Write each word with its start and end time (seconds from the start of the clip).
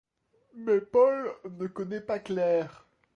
Mais 0.55 0.81
Paul 0.81 1.31
ne 1.59 1.67
connaît 1.67 2.01
pas 2.01 2.17
Claire. 2.17 2.87